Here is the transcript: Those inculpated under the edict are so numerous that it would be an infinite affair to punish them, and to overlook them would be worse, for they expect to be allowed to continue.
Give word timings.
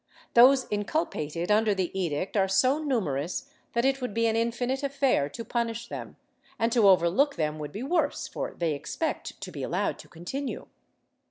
Those 0.33 0.65
inculpated 0.71 1.51
under 1.51 1.75
the 1.75 1.91
edict 1.93 2.35
are 2.35 2.47
so 2.47 2.79
numerous 2.83 3.51
that 3.73 3.85
it 3.85 4.01
would 4.01 4.15
be 4.15 4.25
an 4.25 4.35
infinite 4.35 4.81
affair 4.81 5.29
to 5.29 5.45
punish 5.45 5.89
them, 5.89 6.15
and 6.57 6.71
to 6.71 6.89
overlook 6.89 7.35
them 7.35 7.59
would 7.59 7.71
be 7.71 7.83
worse, 7.83 8.27
for 8.27 8.55
they 8.57 8.73
expect 8.73 9.39
to 9.41 9.51
be 9.51 9.61
allowed 9.61 9.99
to 9.99 10.07
continue. 10.07 10.65